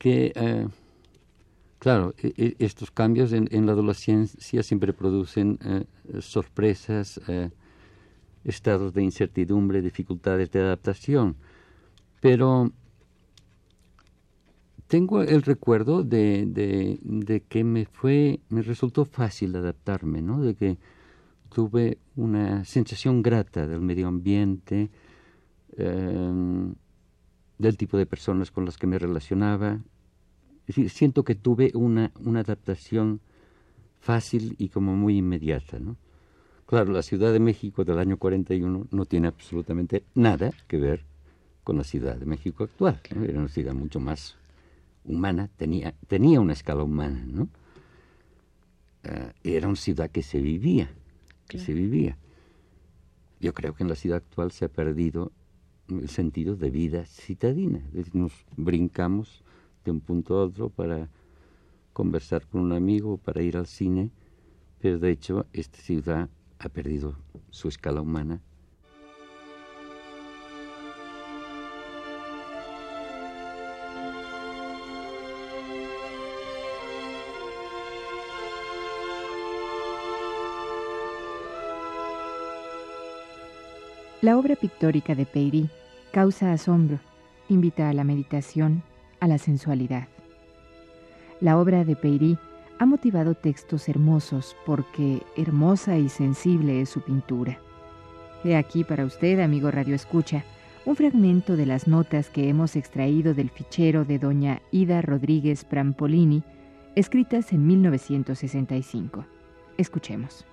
que, 0.00 0.32
eh, 0.34 0.66
claro, 1.78 2.14
e, 2.16 2.32
e, 2.36 2.56
estos 2.58 2.90
cambios 2.90 3.34
en, 3.34 3.66
la 3.66 3.72
adolescencia 3.72 4.62
siempre 4.62 4.94
producen 4.94 5.58
eh, 5.62 5.84
sorpresas, 6.22 7.20
eh, 7.28 7.50
estados 8.42 8.94
de 8.94 9.02
incertidumbre, 9.02 9.82
dificultades 9.82 10.50
de 10.50 10.60
adaptación. 10.60 11.36
Pero 12.22 12.72
tengo 14.86 15.20
el 15.20 15.42
recuerdo 15.42 16.02
de, 16.02 16.46
de, 16.48 17.42
que 17.42 17.62
me 17.62 17.84
fue, 17.84 18.40
me 18.48 18.62
resultó 18.62 19.04
fácil 19.04 19.54
adaptarme, 19.54 20.22
¿no? 20.22 20.40
De 20.40 20.54
que 20.54 20.78
tuve 21.50 21.98
una 22.16 22.64
sensación 22.64 23.20
grata 23.20 23.66
del 23.66 23.82
medio 23.82 24.08
ambiente, 24.08 24.90
del 27.60 27.76
tipo 27.76 27.98
de 27.98 28.06
personas 28.06 28.50
con 28.50 28.64
las 28.64 28.78
que 28.78 28.86
me 28.86 28.98
relacionaba. 28.98 29.80
Es 30.66 30.76
decir, 30.76 30.90
siento 30.90 31.24
que 31.24 31.34
tuve 31.34 31.72
una, 31.74 32.10
una 32.20 32.40
adaptación 32.40 33.20
fácil 34.00 34.54
y 34.58 34.70
como 34.70 34.96
muy 34.96 35.18
inmediata. 35.18 35.78
¿no? 35.78 35.96
Claro, 36.66 36.92
la 36.92 37.02
Ciudad 37.02 37.32
de 37.32 37.40
México 37.40 37.84
del 37.84 37.98
año 37.98 38.16
41 38.16 38.86
no 38.90 39.04
tiene 39.04 39.28
absolutamente 39.28 40.04
nada 40.14 40.52
que 40.68 40.78
ver 40.78 41.04
con 41.62 41.76
la 41.76 41.84
Ciudad 41.84 42.16
de 42.16 42.24
México 42.24 42.64
actual. 42.64 43.00
Era 43.10 43.38
una 43.38 43.48
ciudad 43.48 43.74
mucho 43.74 44.00
más 44.00 44.36
humana, 45.04 45.50
tenía, 45.56 45.94
tenía 46.08 46.40
una 46.40 46.54
escala 46.54 46.82
humana, 46.82 47.24
¿no? 47.26 47.48
Ah, 49.04 49.32
era 49.44 49.66
una 49.66 49.76
ciudad 49.76 50.10
que 50.10 50.22
se 50.22 50.40
vivía, 50.40 50.90
que 51.46 51.58
se 51.58 51.74
vivía. 51.74 52.16
Yo 53.38 53.52
creo 53.52 53.74
que 53.74 53.82
en 53.82 53.88
la 53.88 53.96
ciudad 53.96 54.18
actual 54.18 54.50
se 54.50 54.66
ha 54.66 54.68
perdido 54.68 55.32
sentido 56.06 56.56
de 56.56 56.70
vida 56.70 57.04
citadina. 57.04 57.82
nos 58.12 58.32
brincamos 58.56 59.42
de 59.84 59.90
un 59.90 60.00
punto 60.00 60.38
a 60.38 60.44
otro 60.44 60.68
para 60.68 61.08
conversar 61.92 62.46
con 62.46 62.62
un 62.62 62.72
amigo, 62.72 63.18
para 63.18 63.42
ir 63.42 63.56
al 63.56 63.66
cine, 63.66 64.10
pero 64.80 64.98
de 64.98 65.10
hecho 65.10 65.46
esta 65.52 65.78
ciudad 65.78 66.28
ha 66.58 66.68
perdido 66.68 67.16
su 67.50 67.68
escala 67.68 68.00
humana 68.00 68.40
La 84.22 84.36
obra 84.36 84.54
pictórica 84.54 85.14
de 85.14 85.24
Peirí 85.24 85.70
causa 86.10 86.52
asombro, 86.52 86.98
invita 87.48 87.88
a 87.88 87.92
la 87.92 88.04
meditación, 88.04 88.82
a 89.20 89.28
la 89.28 89.38
sensualidad. 89.38 90.08
La 91.40 91.58
obra 91.58 91.84
de 91.84 91.96
Peirí 91.96 92.38
ha 92.78 92.86
motivado 92.86 93.34
textos 93.34 93.88
hermosos 93.88 94.56
porque 94.66 95.22
hermosa 95.36 95.98
y 95.98 96.08
sensible 96.08 96.80
es 96.80 96.88
su 96.88 97.00
pintura. 97.00 97.58
He 98.44 98.56
aquí 98.56 98.84
para 98.84 99.04
usted, 99.04 99.40
amigo 99.40 99.70
Radio 99.70 99.94
Escucha, 99.94 100.44
un 100.86 100.96
fragmento 100.96 101.56
de 101.56 101.66
las 101.66 101.86
notas 101.86 102.30
que 102.30 102.48
hemos 102.48 102.74
extraído 102.74 103.34
del 103.34 103.50
fichero 103.50 104.04
de 104.04 104.18
doña 104.18 104.62
Ida 104.72 105.02
Rodríguez 105.02 105.64
Prampolini 105.64 106.42
escritas 106.96 107.52
en 107.52 107.66
1965. 107.66 109.24
Escuchemos. 109.76 110.44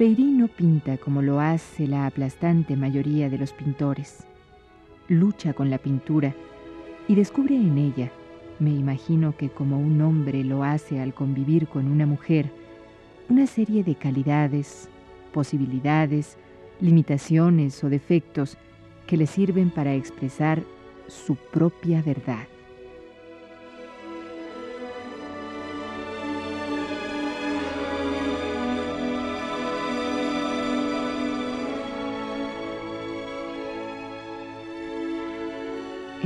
Peirí 0.00 0.32
no 0.32 0.48
pinta 0.48 0.96
como 0.96 1.20
lo 1.20 1.40
hace 1.40 1.86
la 1.86 2.06
aplastante 2.06 2.74
mayoría 2.74 3.28
de 3.28 3.36
los 3.36 3.52
pintores. 3.52 4.24
Lucha 5.08 5.52
con 5.52 5.68
la 5.68 5.76
pintura 5.76 6.34
y 7.06 7.16
descubre 7.16 7.54
en 7.54 7.76
ella, 7.76 8.10
me 8.60 8.70
imagino 8.70 9.36
que 9.36 9.50
como 9.50 9.78
un 9.78 10.00
hombre 10.00 10.42
lo 10.42 10.64
hace 10.64 11.00
al 11.00 11.12
convivir 11.12 11.68
con 11.68 11.86
una 11.86 12.06
mujer, 12.06 12.50
una 13.28 13.46
serie 13.46 13.84
de 13.84 13.94
calidades, 13.94 14.88
posibilidades, 15.34 16.38
limitaciones 16.80 17.84
o 17.84 17.90
defectos 17.90 18.56
que 19.06 19.18
le 19.18 19.26
sirven 19.26 19.68
para 19.68 19.92
expresar 19.92 20.62
su 21.08 21.36
propia 21.36 22.00
verdad. 22.00 22.46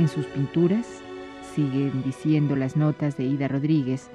En 0.05 0.09
sus 0.09 0.27
pinturas, 0.27 0.85
siguen 1.55 2.03
diciendo 2.03 2.55
las 2.55 2.77
notas 2.77 3.17
de 3.17 3.23
Ida 3.23 3.47
Rodríguez, 3.47 4.11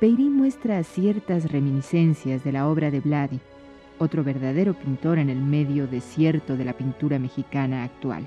Peirí 0.00 0.30
muestra 0.30 0.82
ciertas 0.82 1.52
reminiscencias 1.52 2.42
de 2.44 2.52
la 2.52 2.66
obra 2.66 2.90
de 2.90 3.00
Vladi, 3.00 3.38
otro 3.98 4.24
verdadero 4.24 4.72
pintor 4.72 5.18
en 5.18 5.28
el 5.28 5.36
medio 5.36 5.86
desierto 5.86 6.56
de 6.56 6.64
la 6.64 6.72
pintura 6.72 7.18
mexicana 7.18 7.84
actual. 7.84 8.26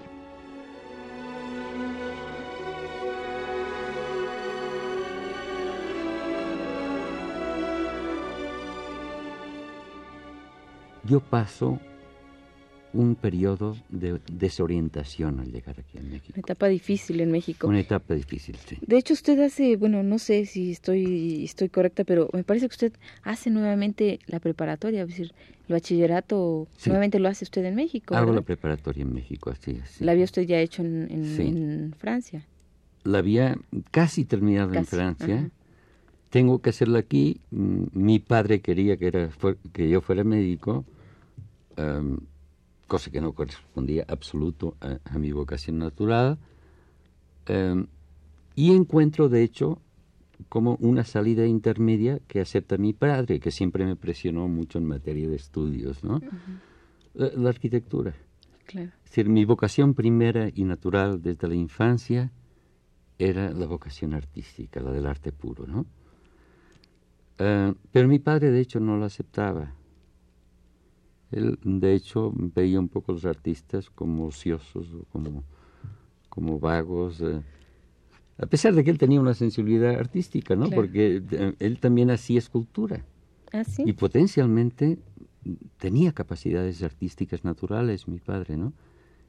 Yo 11.03 11.19
paso 11.19 11.79
un 12.93 13.15
periodo 13.15 13.77
de 13.89 14.19
desorientación 14.31 15.39
al 15.39 15.51
llegar 15.51 15.79
aquí 15.79 15.97
a 15.97 16.01
México. 16.01 16.33
Una 16.35 16.41
etapa 16.41 16.67
difícil 16.67 17.21
en 17.21 17.31
México. 17.31 17.67
Una 17.67 17.79
etapa 17.79 18.13
difícil, 18.13 18.55
sí. 18.65 18.77
De 18.81 18.97
hecho, 18.97 19.13
usted 19.13 19.39
hace, 19.39 19.77
bueno, 19.77 20.03
no 20.03 20.19
sé 20.19 20.45
si 20.45 20.71
estoy, 20.71 21.43
estoy 21.43 21.69
correcta, 21.69 22.03
pero 22.03 22.29
me 22.33 22.43
parece 22.43 22.67
que 22.67 22.73
usted 22.73 22.93
hace 23.23 23.49
nuevamente 23.49 24.19
la 24.27 24.39
preparatoria, 24.39 25.03
es 25.03 25.07
decir, 25.07 25.33
el 25.67 25.73
bachillerato, 25.73 26.67
nuevamente 26.85 27.19
lo 27.19 27.29
hace 27.29 27.45
usted 27.45 27.63
en 27.65 27.75
México. 27.75 28.15
Hago 28.15 28.33
la 28.33 28.41
preparatoria 28.41 29.03
en 29.03 29.13
México, 29.13 29.49
así 29.49 29.71
es. 29.71 30.01
¿La 30.01 30.11
había 30.11 30.25
usted 30.25 30.43
ya 30.43 30.59
hecho 30.59 30.81
en, 30.83 31.93
Francia? 31.97 32.45
La 33.03 33.19
había 33.19 33.57
casi 33.91 34.25
terminado 34.25 34.73
en 34.73 34.85
Francia. 34.85 35.49
Tengo 36.29 36.59
que 36.59 36.69
hacerla 36.69 36.99
aquí. 36.99 37.41
Mm, 37.51 37.83
mi 37.91 38.19
padre 38.19 38.61
quería 38.61 38.95
que, 38.95 39.07
era, 39.07 39.29
que 39.73 39.89
yo 39.89 39.99
fuera 40.01 40.23
médico 40.23 40.85
cosa 42.91 43.09
que 43.09 43.21
no 43.21 43.31
correspondía 43.31 44.03
absoluto 44.09 44.75
a, 44.81 45.17
mi 45.17 45.31
vocación 45.31 45.77
natural. 45.77 46.37
Em, 47.45 47.87
y 48.53 48.73
encuentro, 48.73 49.29
de 49.29 49.43
hecho, 49.43 49.81
como 50.49 50.75
una 50.81 51.05
salida 51.05 51.45
intermedia 51.45 52.19
que 52.27 52.41
acepta 52.41 52.77
mi 52.77 52.91
padre, 52.91 53.39
que 53.39 53.49
siempre 53.49 53.85
me 53.85 53.95
presionó 53.95 54.49
mucho 54.49 54.77
en 54.77 54.87
materia 54.87 55.29
de 55.29 55.37
estudios, 55.37 56.03
¿no? 56.03 56.19
la, 57.13 57.47
arquitectura. 57.47 58.13
Es 58.67 59.03
decir, 59.05 59.29
mi 59.29 59.45
vocación 59.45 59.93
primera 59.93 60.49
y 60.53 60.65
natural 60.65 61.21
desde 61.21 61.47
la 61.47 61.55
infancia 61.55 62.33
era 63.17 63.51
la 63.51 63.67
vocación 63.67 64.13
artística, 64.13 64.81
la 64.81 64.91
del 64.91 65.05
arte 65.05 65.31
puro, 65.31 65.65
¿no? 65.65 65.85
Eh, 67.37 67.73
pero 67.89 68.09
mi 68.09 68.19
padre, 68.19 68.51
de 68.51 68.59
hecho, 68.59 68.81
no 68.81 68.97
lo 68.97 69.05
aceptaba. 69.05 69.75
Él, 71.31 71.59
de 71.63 71.93
hecho, 71.93 72.31
veía 72.35 72.79
un 72.79 72.89
poco 72.89 73.11
a 73.11 73.15
los 73.15 73.25
artistas 73.25 73.89
como 73.89 74.25
ociosos, 74.25 74.87
como, 75.11 75.43
como 76.29 76.59
vagos, 76.59 77.21
eh, 77.21 77.41
a 78.37 78.45
pesar 78.47 78.73
de 78.73 78.83
que 78.83 78.89
él 78.89 78.97
tenía 78.97 79.21
una 79.21 79.33
sensibilidad 79.33 79.95
artística, 79.95 80.55
¿no? 80.55 80.69
Porque 80.69 81.21
eh, 81.31 81.53
él 81.59 81.79
también 81.79 82.09
hacía 82.09 82.39
escultura. 82.39 83.05
¿Ah, 83.53 83.63
Y 83.77 83.93
potencialmente 83.93 84.97
tenía 85.77 86.11
capacidades 86.11 86.81
artísticas 86.83 87.43
naturales, 87.43 88.07
mi 88.07 88.19
padre, 88.19 88.57
¿no? 88.57 88.73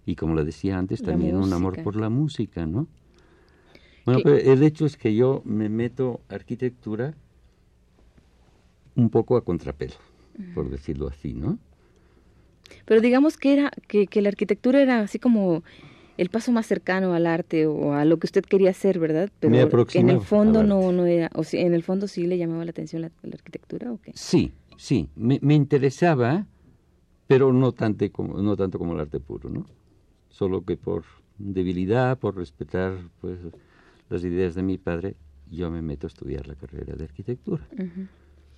Y 0.07 0.17
como 0.17 0.35
le 0.35 0.45
decía 0.45 0.79
antes, 0.79 1.03
también 1.03 1.37
un 1.37 1.53
amor 1.53 1.83
por 1.83 1.97
la 1.97 2.09
música, 2.09 2.67
¿no? 2.67 2.87
Bueno, 4.05 4.21
pero 4.25 4.37
el 4.37 4.63
hecho 4.63 4.85
es 4.85 4.97
que 4.97 5.15
yo 5.15 5.43
me 5.45 5.69
meto 5.69 6.21
arquitectura 6.29 7.15
un 8.97 9.11
poco 9.11 9.37
a 9.37 9.45
contrapelo, 9.45 9.95
por 10.55 10.71
decirlo 10.71 11.09
así, 11.09 11.35
¿no? 11.35 11.59
Pero 12.85 13.01
digamos 13.01 13.37
que 13.37 13.53
era 13.53 13.71
que, 13.89 14.07
que 14.07 14.23
la 14.23 14.29
arquitectura 14.29 14.81
era 14.81 15.01
así 15.01 15.19
como 15.19 15.63
el 16.19 16.29
paso 16.29 16.53
más 16.53 16.67
cercano 16.67 17.15
al 17.15 17.27
arte 17.27 17.67
o 17.67 17.95
a 17.95 18.05
lo 18.05 18.19
que 18.19 18.27
usted 18.27 18.45
quería 18.45 18.71
hacer, 18.71 18.99
¿verdad? 18.99 19.31
Pero 19.41 19.57
en 19.95 20.09
el 20.11 20.21
fondo 20.21 20.63
no, 20.63 20.93
no 20.93 21.07
era, 21.07 21.31
o 21.35 21.45
si, 21.45 21.59
en 21.59 21.75
el 21.75 21.83
fondo 21.83 22.07
sí 22.07 22.27
le 22.27 22.39
llamaba 22.39 22.65
la 22.65 22.71
atención 22.71 23.03
la, 23.03 23.11
arquitectura 23.33 23.93
o 23.93 23.99
qué? 24.01 24.13
Sí, 24.15 24.53
sí, 24.77 25.09
me, 25.17 25.39
me, 25.43 25.55
interesaba, 25.55 26.47
pero 27.27 27.53
no 27.53 27.73
tanto, 27.73 28.11
como, 28.13 28.41
no 28.43 28.57
tanto 28.57 28.79
como 28.79 28.93
el 28.93 29.01
arte 29.01 29.21
puro, 29.21 29.49
¿no? 29.49 29.67
Solo 30.29 30.65
que 30.65 30.77
por 30.77 31.05
debilidad, 31.39 32.19
por 32.19 32.37
respetar 32.37 32.93
pues 33.21 33.39
las 34.09 34.25
ideas 34.25 34.55
de 34.55 34.63
mi 34.63 34.79
padre, 34.79 35.17
yo 35.51 35.71
me 35.71 35.83
meto 35.83 36.07
a 36.07 36.09
estudiar 36.09 36.47
la 36.47 36.55
carrera 36.55 36.95
de 36.95 37.05
arquitectura. 37.05 37.67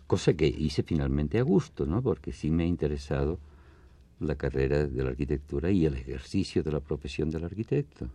Cosa 0.06 0.34
que 0.34 0.46
hice 0.46 0.82
finalmente 0.82 1.38
a 1.38 1.42
gusto, 1.42 1.86
¿no? 1.86 2.02
Porque 2.02 2.32
sí 2.32 2.50
me 2.50 2.64
ha 2.64 2.66
interesado 2.66 3.38
la 4.20 4.36
carrera 4.36 4.86
de 4.86 5.02
la 5.02 5.10
arquitectura 5.10 5.70
y 5.70 5.86
el 5.86 5.94
ejercicio 5.94 6.62
de 6.62 6.72
la 6.72 6.80
profesión 6.80 7.30
del 7.30 7.44
arquitecto. 7.44 8.08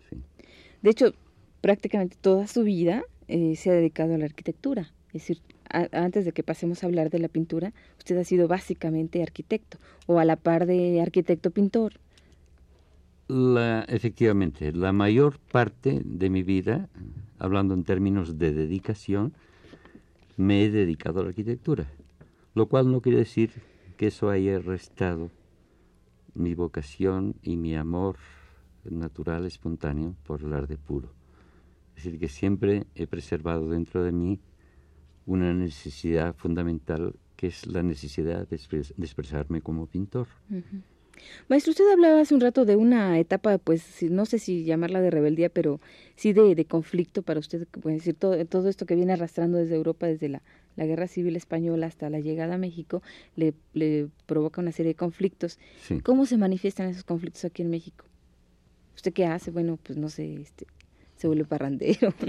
De 0.81 0.89
hecho, 0.89 1.13
prácticamente 1.61 2.17
toda 2.19 2.47
su 2.47 2.63
vida 2.63 3.03
eh, 3.27 3.55
se 3.55 3.69
ha 3.69 3.73
dedicado 3.73 4.15
a 4.15 4.17
la 4.17 4.25
arquitectura. 4.25 4.91
Es 5.07 5.21
decir, 5.21 5.41
antes 5.69 6.25
de 6.25 6.31
que 6.31 6.43
pasemos 6.43 6.83
a 6.83 6.87
hablar 6.87 7.09
de 7.09 7.19
la 7.19 7.27
pintura, 7.27 7.73
usted 7.97 8.17
ha 8.17 8.23
sido 8.23 8.47
básicamente 8.47 9.21
arquitecto 9.21 9.77
o 10.07 10.19
a 10.19 10.25
la 10.25 10.35
par 10.35 10.65
de 10.65 11.01
arquitecto-pintor. 11.01 11.93
La, 13.27 13.85
efectivamente, 13.87 14.71
la 14.71 14.91
mayor 14.91 15.37
parte 15.51 16.01
de 16.03 16.29
mi 16.29 16.41
vida, 16.41 16.89
hablando 17.37 17.75
en 17.75 17.83
términos 17.83 18.39
de 18.39 18.51
dedicación, 18.51 19.33
me 20.37 20.63
he 20.63 20.71
dedicado 20.71 21.19
a 21.19 21.23
la 21.23 21.29
arquitectura, 21.29 21.85
lo 22.55 22.67
cual 22.67 22.91
no 22.91 23.01
quiere 23.01 23.19
decir 23.19 23.51
que 23.97 24.07
eso 24.07 24.29
haya 24.29 24.57
restado 24.59 25.29
mi 26.39 26.55
vocación 26.55 27.35
y 27.43 27.57
mi 27.57 27.75
amor 27.75 28.17
natural, 28.89 29.45
espontáneo, 29.45 30.15
por 30.23 30.41
el 30.41 30.53
arte 30.53 30.77
puro. 30.77 31.13
Es 31.95 32.05
decir, 32.05 32.19
que 32.19 32.29
siempre 32.29 32.87
he 32.95 33.07
preservado 33.07 33.69
dentro 33.69 34.03
de 34.03 34.11
mí 34.11 34.39
una 35.25 35.53
necesidad 35.53 36.35
fundamental 36.35 37.15
que 37.35 37.47
es 37.47 37.67
la 37.67 37.83
necesidad 37.83 38.47
de, 38.47 38.55
expresarme 38.55 39.61
como 39.61 39.85
pintor. 39.85 40.27
Maestro, 41.47 41.71
usted 41.71 41.89
hablaba 41.91 42.21
hace 42.21 42.33
un 42.33 42.41
rato 42.41 42.65
de 42.65 42.75
una 42.75 43.17
etapa, 43.19 43.57
pues 43.57 44.03
no 44.03 44.25
sé 44.25 44.39
si 44.39 44.63
llamarla 44.63 45.01
de 45.01 45.11
rebeldía, 45.11 45.49
pero 45.49 45.79
sí 46.15 46.33
de, 46.33 46.55
de 46.55 46.65
conflicto 46.65 47.21
para 47.21 47.39
usted, 47.39 47.67
puede 47.67 47.97
decir, 47.97 48.15
todo, 48.15 48.43
todo 48.45 48.69
esto 48.69 48.85
que 48.85 48.95
viene 48.95 49.13
arrastrando 49.13 49.57
desde 49.57 49.75
Europa, 49.75 50.07
desde 50.07 50.29
la, 50.29 50.41
la 50.75 50.85
guerra 50.85 51.07
civil 51.07 51.35
española 51.35 51.87
hasta 51.87 52.09
la 52.09 52.19
llegada 52.19 52.55
a 52.55 52.57
México, 52.57 53.01
le, 53.35 53.53
le 53.73 54.07
provoca 54.25 54.61
una 54.61 54.71
serie 54.71 54.91
de 54.93 54.95
conflictos. 54.95 55.59
¿Cómo 56.03 56.25
se 56.25 56.37
manifiestan 56.37 56.87
esos 56.89 57.03
conflictos 57.03 57.45
aquí 57.45 57.61
en 57.61 57.69
México? 57.69 58.05
¿Usted 58.95 59.13
qué 59.13 59.25
hace? 59.25 59.51
Bueno, 59.51 59.77
pues 59.81 59.97
no 59.97 60.09
sé, 60.09 60.41
este, 60.41 60.67
se 61.17 61.27
vuelve 61.27 61.45
parrandero, 61.45 62.13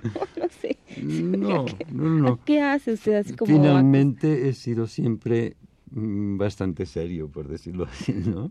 no 0.36 0.48
sé. 0.60 0.76
no, 1.02 1.64
no, 1.92 2.10
no, 2.10 2.44
¿Qué 2.44 2.60
hace 2.60 2.92
usted 2.92 3.14
así 3.14 3.34
como 3.34 3.52
Finalmente 3.52 4.48
he 4.48 4.52
sido 4.52 4.86
siempre 4.86 5.56
bastante 5.90 6.86
serio, 6.86 7.28
por 7.28 7.48
decirlo 7.48 7.84
así, 7.90 8.12
¿no? 8.12 8.50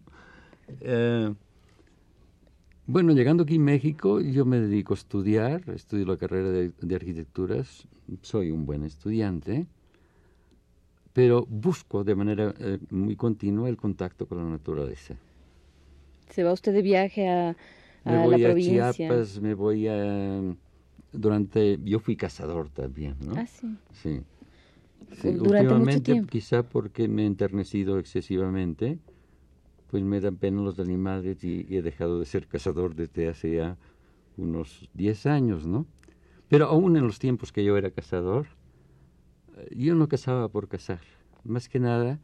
Eh, 0.82 1.34
bueno, 2.86 3.14
llegando 3.14 3.44
aquí 3.44 3.58
a 3.58 3.60
México, 3.60 4.20
yo 4.20 4.46
me 4.46 4.60
dedico 4.60 4.94
a 4.94 4.98
estudiar, 4.98 5.70
estudio 5.70 6.06
la 6.06 6.18
carrera 6.18 6.50
de, 6.50 6.96
arquitecturas, 6.96 7.88
soy 8.22 8.50
un 8.50 8.66
buen 8.66 8.84
estudiante, 8.84 9.68
pero 11.14 11.46
busco 11.48 12.04
de 12.04 12.16
manera 12.16 12.54
eh, 12.60 12.80
muy 12.90 13.16
continua 13.16 13.70
el 13.70 13.78
contacto 13.78 14.28
con 14.28 14.40
la 14.40 14.44
naturaleza. 14.44 15.16
¿Se 16.30 16.44
va 16.44 16.52
usted 16.52 16.74
de 16.74 16.82
viaje 16.82 17.28
a, 17.28 17.56
a 18.06 18.12
me 18.12 18.26
voy 18.26 18.46
a 18.46 18.92
Chiapas, 18.92 19.40
me 19.40 19.54
voy 19.54 19.88
a... 19.88 20.42
Durante... 21.12 21.80
Yo 21.84 22.00
fui 22.00 22.16
cazador 22.16 22.70
también, 22.70 23.16
¿no? 23.24 23.34
Ah, 23.36 23.48
sí. 23.48 23.76
Sí. 23.94 24.22
Durante 25.24 25.76
mucho 25.76 26.02
tiempo. 26.02 26.30
Quizá 26.30 26.64
porque 26.64 27.08
me 27.08 27.24
he 27.24 27.26
enternecido 27.26 28.00
excesivamente, 28.00 29.00
pues 29.90 30.04
me 30.04 30.20
dan 30.20 30.38
pena 30.38 30.62
los 30.62 30.80
animales 30.80 31.44
y, 31.44 31.66
he 31.70 31.82
dejado 31.82 32.20
de 32.20 32.26
ser 32.26 32.48
cazador 32.48 32.96
desde 32.96 33.28
hace 33.30 33.56
ya 33.56 33.78
unos 34.38 34.90
10 34.94 35.26
años, 35.26 35.68
¿no? 35.68 35.86
Pero 36.48 36.66
aún 36.66 36.98
en 36.98 37.06
los 37.06 37.20
tiempos 37.20 37.52
que 37.52 37.64
yo 37.64 37.78
era 37.78 37.92
cazador, 37.92 38.48
eh, 39.58 39.76
yo 39.76 39.96
no 39.96 40.08
cazaba 40.08 40.48
por 40.50 40.68
cazar. 40.68 41.02
Más 41.44 41.70
que 41.70 41.80
nada, 41.80 42.20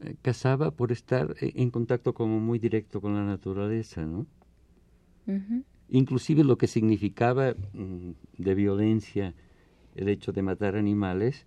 eh, 0.00 0.16
cazaba 0.22 0.70
por 0.70 0.92
estar 0.92 1.34
en 1.40 1.70
contacto 1.70 2.14
como 2.14 2.40
muy 2.40 2.58
directo 2.58 3.00
con 3.00 3.14
la 3.14 3.24
naturaleza, 3.24 4.04
¿no? 4.06 4.26
Inclusive 5.88 6.44
lo 6.44 6.58
que 6.58 6.66
significaba 6.66 7.54
mm, 7.72 8.10
de 8.36 8.54
violencia 8.54 9.34
el 9.94 10.08
hecho 10.08 10.32
de 10.32 10.42
matar 10.42 10.76
animales, 10.76 11.46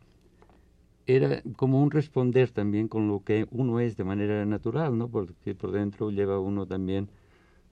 era 1.08 1.42
como 1.56 1.82
un 1.82 1.90
responder 1.90 2.52
también 2.52 2.90
con 2.90 3.08
lo 3.08 3.24
que 3.24 3.48
uno 3.52 3.80
es 3.80 3.96
de 3.96 4.04
manera 4.04 4.46
natural, 4.46 4.98
¿no? 4.98 5.08
Porque 5.08 5.56
por 5.56 5.72
dentro 5.72 6.12
lleva 6.12 6.40
uno 6.40 6.68
también 6.68 7.10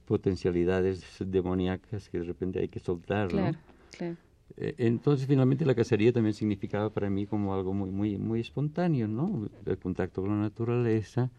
potencialidades 0.06 1.04
demoníacas 1.20 2.10
que 2.10 2.20
de 2.20 2.26
repente 2.26 2.60
hay 2.60 2.70
que 2.70 2.80
soltar, 2.80 3.28
claro, 3.28 3.58
Claro. 3.98 4.16
Eh, 4.58 4.76
entonces 4.78 5.28
finalmente 5.28 5.66
la 5.66 5.76
cacería 5.76 6.14
también 6.14 6.34
significaba 6.34 6.92
para 6.92 7.10
mí 7.10 7.26
como 7.26 7.54
algo 7.54 7.74
muy 7.74 7.92
muy 7.92 8.18
muy 8.18 8.40
espontáneo, 8.40 9.08
¿no? 9.08 9.50
El 9.66 9.78
contacto 9.80 10.22
con 10.22 10.32
la 10.32 10.38
naturaleza, 10.38 11.30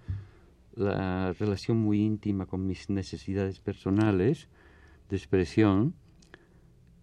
la 0.74 1.32
relación 1.32 1.78
muy 1.78 2.00
íntima 2.02 2.46
con 2.46 2.66
mis 2.66 2.90
necesidades 2.90 3.60
personales 3.60 4.48
de 5.08 5.16
expresión. 5.16 5.94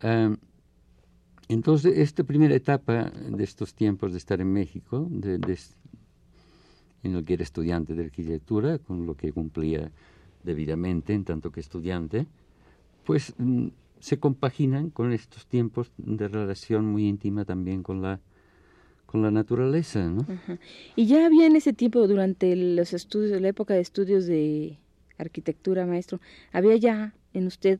Em, 0.01 0.37
entonces, 1.53 1.97
esta 1.97 2.23
primera 2.23 2.55
etapa 2.55 3.11
de 3.11 3.43
estos 3.43 3.73
tiempos 3.73 4.11
de 4.11 4.17
estar 4.17 4.41
en 4.41 4.51
México, 4.51 5.07
de, 5.09 5.35
en 7.03 7.15
el 7.15 7.23
que 7.23 7.33
era 7.33 7.43
estudiante 7.43 7.93
de 7.93 8.03
arquitectura, 8.05 8.79
con 8.79 9.05
lo 9.05 9.15
que 9.15 9.31
cumplía 9.31 9.91
debidamente 10.43 11.13
en 11.13 11.23
tanto 11.23 11.51
que 11.51 11.59
estudiante, 11.59 12.27
pues 13.05 13.33
mm, 13.37 13.67
se 13.99 14.19
compaginan 14.19 14.89
con 14.89 15.13
estos 15.13 15.45
tiempos 15.45 15.91
de 15.97 16.27
relación 16.27 16.85
muy 16.85 17.07
íntima 17.07 17.45
también 17.45 17.83
con 17.83 18.01
la 18.01 18.19
con 19.05 19.21
la 19.21 19.29
naturaleza, 19.29 20.09
¿no? 20.09 20.25
Y 20.95 21.05
ya 21.05 21.27
había 21.27 21.45
en 21.45 21.55
ese 21.55 21.71
tiempo, 21.71 22.07
durante 22.07 22.55
los 22.55 22.93
estudios, 22.93 23.39
la 23.39 23.49
época 23.49 23.75
de 23.75 23.81
estudios 23.81 24.25
de 24.25 24.79
arquitectura, 25.19 25.85
maestro, 25.85 26.19
había 26.51 26.75
ya 26.77 27.13
en 27.31 27.45
usted 27.45 27.79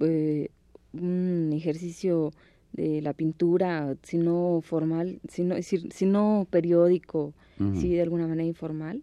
eh, 0.00 0.50
un 0.92 1.50
ejercicio 1.54 2.30
de 2.74 3.00
la 3.00 3.12
pintura, 3.12 3.96
si 4.02 4.18
no 4.18 4.60
formal, 4.62 5.20
si 5.28 5.44
no, 5.44 5.54
si, 5.62 6.06
no 6.06 6.46
periódico, 6.50 7.32
si 7.74 7.90
de 7.90 8.02
alguna 8.02 8.26
manera 8.26 8.44
informal? 8.44 9.02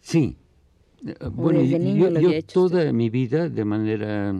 Sí. 0.00 0.36
Eh, 1.06 1.14
bueno, 1.30 1.62
yo, 1.62 2.42
toda 2.42 2.92
mi 2.92 3.08
vida, 3.08 3.48
de 3.48 3.64
manera 3.64 4.34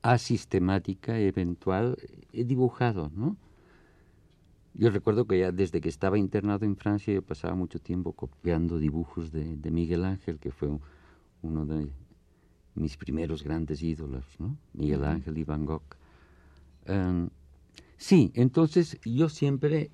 asistemática, 0.00 1.18
eventual, 1.18 1.98
he 2.32 2.44
dibujado, 2.44 3.10
¿no? 3.14 3.36
Yo 4.72 4.90
recuerdo 4.90 5.26
que 5.26 5.38
ya 5.38 5.52
desde 5.52 5.80
que 5.80 5.88
estaba 5.88 6.18
internado 6.18 6.64
en 6.64 6.76
Francia 6.76 7.14
yo 7.14 7.22
pasaba 7.22 7.54
mucho 7.54 7.78
tiempo 7.78 8.12
copiando 8.12 8.78
dibujos 8.78 9.30
de, 9.30 9.56
de 9.56 9.70
Miguel 9.70 10.04
Ángel, 10.04 10.38
que 10.38 10.50
fue 10.50 10.68
uno 11.42 11.66
de 11.66 11.86
mis 12.74 12.96
primeros 12.96 13.44
grandes 13.44 13.82
ídolos, 13.82 14.24
¿no? 14.38 14.56
Miguel 14.72 15.04
Ángel 15.04 15.36
y 15.36 15.44
Van 15.44 15.66
Gogh. 15.66 15.82
Em, 16.86 17.30
sí, 17.96 18.32
entonces 18.34 18.98
yo 19.04 19.28
siempre 19.28 19.90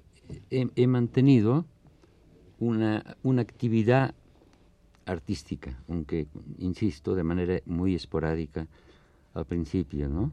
he, 0.51 0.87
mantenido 0.87 1.67
una, 2.59 3.17
una, 3.23 3.43
actividad 3.43 4.15
artística, 5.07 5.83
aunque, 5.89 6.29
insisto, 6.59 7.15
de 7.15 7.25
manera 7.25 7.61
muy 7.67 7.95
esporádica 7.95 8.69
al 9.35 9.47
principio, 9.47 10.09
¿no? 10.09 10.33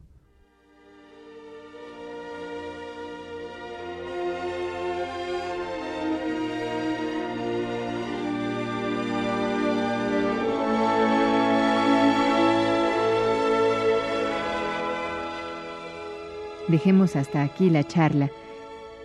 Dejemos 16.68 17.16
hasta 17.16 17.42
aquí 17.42 17.70
la 17.70 17.84
charla 17.84 18.30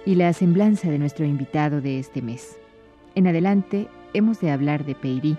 y 0.05 0.15
la 0.15 0.33
semblanza 0.33 0.89
de 0.91 0.99
nuestro 0.99 1.25
invitado 1.25 1.79
de 1.81 1.97
este 1.97 2.21
mes. 2.21 2.57
En 3.15 3.27
adelante 3.27 3.87
hemos 4.13 4.41
de 4.41 4.51
hablar 4.51 4.85
de 4.85 4.95
Peirí, 4.95 5.37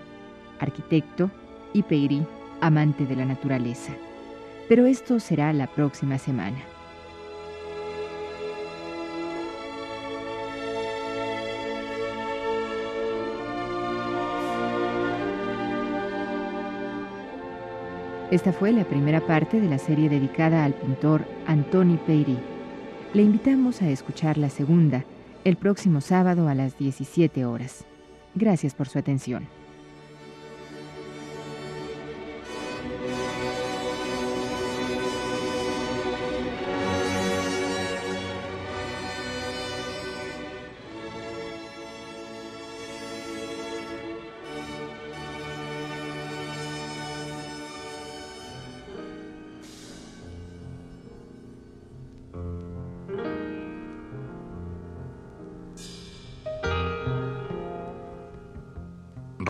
arquitecto, 0.59 1.29
y 1.73 1.83
Peirí, 1.83 2.25
amante 2.61 3.05
de 3.05 3.15
la 3.15 3.25
naturaleza. 3.25 3.93
Pero 4.67 4.85
esto 4.85 5.19
será 5.19 5.53
la 5.53 5.67
próxima 5.67 6.17
semana. 6.17 6.57
Esta 18.35 18.51
fue 18.51 18.73
la 18.73 18.83
primera 18.83 19.21
parte 19.21 19.61
de 19.61 19.69
la 19.69 19.77
serie 19.77 20.09
dedicada 20.09 20.65
al 20.65 20.73
pintor 20.73 21.23
Antoni 21.47 21.95
Peirí. 21.95 22.37
Le 23.13 23.21
invitamos 23.21 23.81
a 23.81 23.87
escuchar 23.87 24.37
la 24.37 24.49
segunda 24.49 25.05
el 25.45 25.55
próximo 25.55 26.01
sábado 26.01 26.49
a 26.49 26.53
las 26.53 26.77
17 26.77 27.45
horas. 27.45 27.85
Gracias 28.33 28.75
por 28.75 28.89
su 28.89 28.99
atención. 28.99 29.47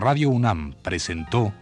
Radio 0.08 0.30
UNAM 0.30 0.72
presentó 0.82 1.52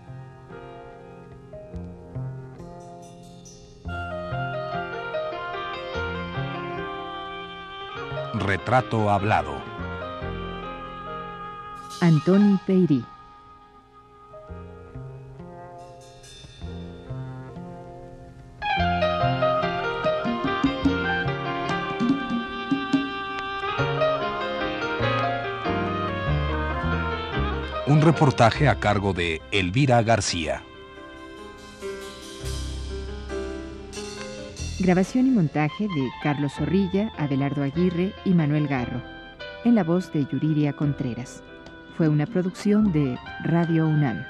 Retrato 8.34 9.08
Hablado. 9.08 9.54
Antoni 12.02 12.60
Peirí. 12.66 13.02
Reportaje 27.86 28.68
a 28.68 28.76
cargo 28.76 29.12
de 29.12 29.42
Elvira 29.52 30.02
García. 30.02 30.62
Grabación 34.80 35.26
y 35.26 35.30
montaje 35.30 35.84
de 35.84 36.10
Carlos 36.22 36.52
Zorrilla, 36.54 37.12
Abelardo 37.18 37.62
Aguirre 37.62 38.12
y 38.24 38.30
Manuel 38.30 38.68
Garro, 38.68 39.02
en 39.64 39.74
la 39.74 39.84
voz 39.84 40.12
de 40.12 40.26
Yuriria 40.26 40.72
Contreras. 40.72 41.42
Fue 41.96 42.08
una 42.08 42.26
producción 42.26 42.92
de 42.92 43.18
Radio 43.44 43.86
UNAM. 43.86 44.24